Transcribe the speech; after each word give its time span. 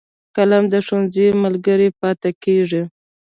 قلم 0.35 0.63
د 0.73 0.75
ښوونځي 0.85 1.27
ملګری 1.43 1.89
پاتې 1.99 2.29
کېږي 2.43 2.81